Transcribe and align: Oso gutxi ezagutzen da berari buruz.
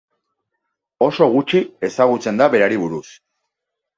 Oso 1.07 1.27
gutxi 1.35 1.61
ezagutzen 1.89 2.41
da 2.43 2.47
berari 2.55 2.79
buruz. 2.87 3.05